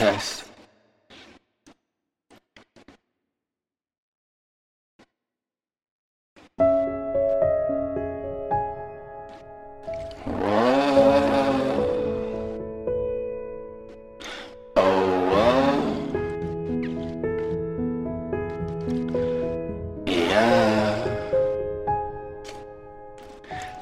[0.00, 0.44] Test.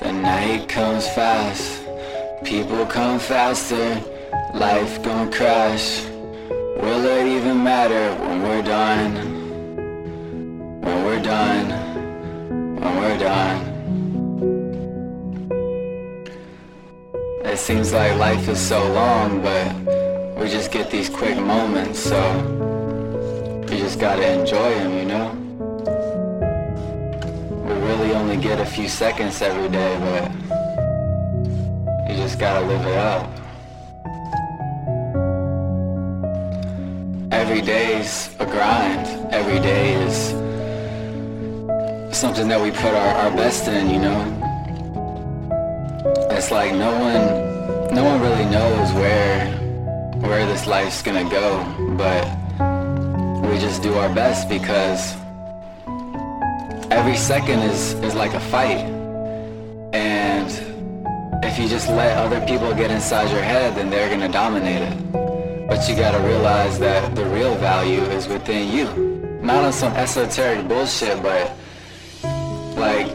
[0.01, 1.85] The night comes fast,
[2.43, 4.03] people come faster,
[4.55, 6.05] life gon' crash.
[6.81, 9.15] Will it even matter when we're done?
[10.83, 11.71] When we're done,
[12.81, 13.59] when we're done.
[17.45, 19.75] It seems like life is so long, but
[20.37, 22.21] we just get these quick moments, so
[23.69, 25.35] we just gotta enjoy them, you know?
[27.67, 30.31] We really only get a few seconds every day, but
[32.09, 33.48] you just gotta live it up.
[37.49, 39.33] Every day's a grind.
[39.33, 40.17] Every day is
[42.15, 44.21] something that we put our, our best in, you know?
[46.31, 49.47] It's like no one no one really knows where
[50.29, 51.65] where this life's gonna go,
[51.97, 52.23] but
[53.49, 55.15] we just do our best because
[56.91, 58.85] every second is, is like a fight.
[59.95, 60.51] And
[61.43, 65.18] if you just let other people get inside your head, then they're gonna dominate it.
[65.69, 68.87] But you gotta realize that the real value is within you.
[69.43, 71.53] Not on some esoteric bullshit, but
[72.75, 73.09] like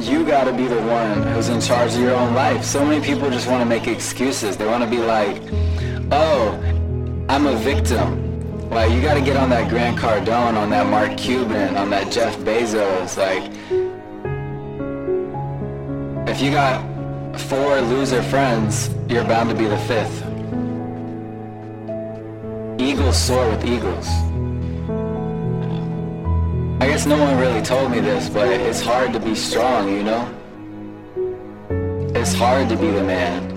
[0.00, 2.64] you gotta be the one who's in charge of your own life.
[2.64, 4.56] So many people just wanna make excuses.
[4.56, 5.42] They wanna be like,
[6.10, 6.58] oh,
[7.28, 8.70] I'm a victim.
[8.70, 12.34] Like you gotta get on that Grant Cardone, on that Mark Cuban, on that Jeff
[12.38, 13.44] Bezos, like
[16.26, 16.93] if you got
[17.38, 20.22] four loser friends, you're bound to be the fifth.
[22.80, 24.08] Eagles soar with eagles.
[26.80, 30.02] I guess no one really told me this, but it's hard to be strong, you
[30.02, 30.28] know?
[32.14, 33.54] It's hard to be the man.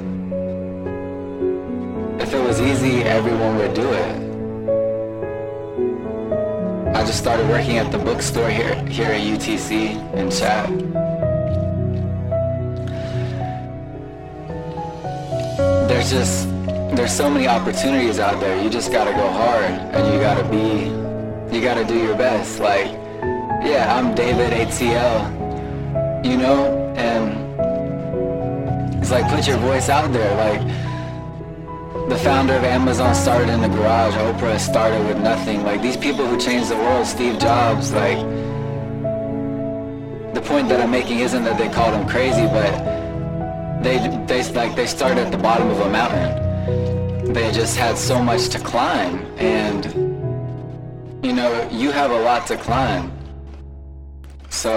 [2.20, 4.28] If it was easy, everyone would do it.
[6.96, 10.70] I just started working at the bookstore here, here at UTC in chat.
[15.98, 16.48] There's just
[16.96, 18.62] there's so many opportunities out there.
[18.62, 20.92] You just gotta go hard and you gotta be
[21.56, 22.60] you gotta do your best.
[22.60, 22.92] Like,
[23.66, 27.34] yeah, I'm David ATL, you know, and
[29.02, 30.36] it's like put your voice out there.
[30.38, 30.62] Like
[32.10, 34.14] the founder of Amazon started in the garage.
[34.14, 35.64] Oprah started with nothing.
[35.64, 38.20] Like these people who changed the world, Steve Jobs, like
[40.36, 42.97] the point that I'm making isn't that they called him crazy, but
[43.88, 47.32] they they like they start at the bottom of a mountain.
[47.32, 49.86] They just had so much to climb, and
[51.26, 53.12] you know you have a lot to climb.
[54.50, 54.74] So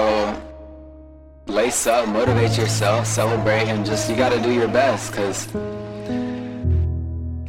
[1.46, 5.48] lace up, motivate yourself, celebrate, and just you got to do your best, cause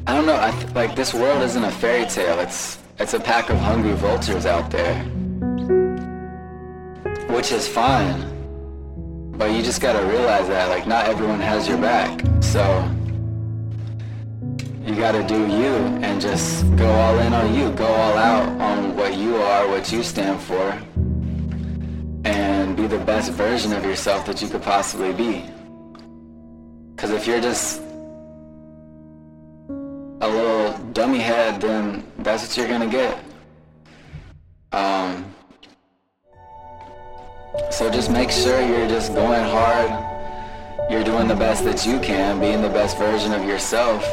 [0.07, 0.39] I don't know.
[0.41, 2.39] I th- like this world isn't a fairy tale.
[2.39, 4.97] It's it's a pack of hungry vultures out there,
[7.35, 8.40] which is fine.
[9.41, 12.21] But you just gotta realize that, like, not everyone has your back.
[12.41, 12.61] So,
[14.85, 15.73] you gotta do you
[16.05, 17.71] and just go all in on you.
[17.71, 20.79] Go all out on what you are, what you stand for.
[22.23, 25.43] And be the best version of yourself that you could possibly be.
[26.91, 27.81] Because if you're just
[29.71, 33.17] a little dummy head, then that's what you're gonna get.
[34.71, 35.33] Um,
[37.71, 39.89] so just make sure you're just going hard.
[40.91, 44.03] You're doing the best that you can, being the best version of yourself.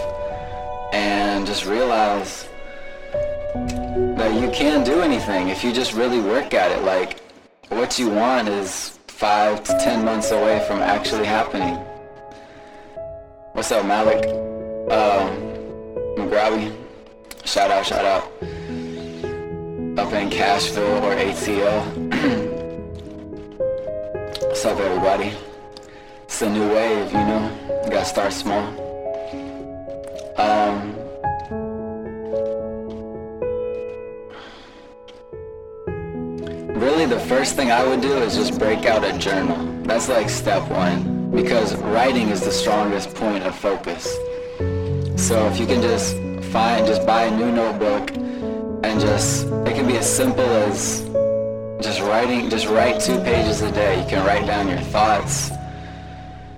[0.93, 2.49] And just realize
[3.55, 6.85] that you can do anything if you just really work at it.
[6.85, 7.21] Like,
[7.69, 11.75] what you want is five to ten months away from actually happening.
[13.53, 14.25] What's up, Malik?
[14.93, 15.29] Um,
[16.17, 16.75] McGrawy.
[17.45, 18.23] Shout out, shout out.
[19.99, 22.55] Up in Cashville or ATL.
[24.59, 25.33] What's up, everybody?
[26.25, 27.81] It's a new wave, you know?
[27.85, 28.67] You gotta start small.
[30.37, 30.97] Um,
[36.75, 39.65] really, the first thing I would do is just break out a journal.
[39.85, 44.13] That's like step one, because writing is the strongest point of focus.
[45.15, 46.17] So if you can just
[46.51, 48.11] find, just buy a new notebook,
[48.83, 51.08] and just, it can be as simple as
[51.99, 54.01] just writing, just write two pages a day.
[54.01, 55.51] You can write down your thoughts.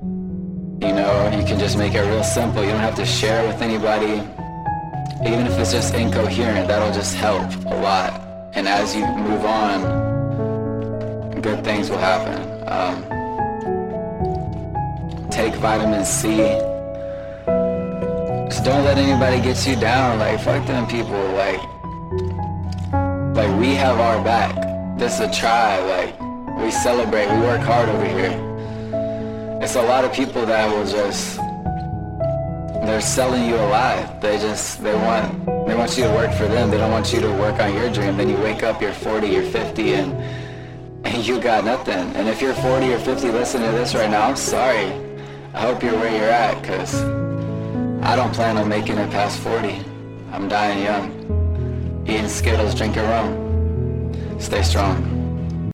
[0.02, 2.62] You know, you can just make it real simple.
[2.62, 4.20] You don't have to share with anybody.
[5.26, 8.20] Even if it's just incoherent, that'll just help a lot.
[8.52, 9.80] And as you move on,
[11.40, 12.38] good things will happen.
[12.68, 13.02] Um,
[15.30, 16.36] take vitamin C.
[18.50, 20.18] Just don't let anybody get you down.
[20.18, 21.22] Like, fuck them people.
[21.32, 21.62] Like,
[23.34, 24.69] like we have our back.
[25.00, 25.80] This a try.
[25.80, 26.20] Like,
[26.62, 27.26] we celebrate.
[27.32, 28.36] We work hard over here.
[29.62, 31.38] It's a lot of people that will just
[32.84, 34.20] they're selling you alive.
[34.20, 36.70] They just they want they want you to work for them.
[36.70, 38.18] They don't want you to work on your dream.
[38.18, 40.12] Then you wake up, you're 40, you're 50, and
[41.06, 42.14] and you got nothing.
[42.14, 44.92] And if you're 40 or 50 listening to this right now, I'm sorry.
[45.54, 47.02] I hope you're where you're at, cause
[48.04, 49.82] I don't plan on making it past 40.
[50.30, 52.04] I'm dying young.
[52.06, 53.49] Eating Skittles, drinking rum.
[54.40, 55.09] Stay strong.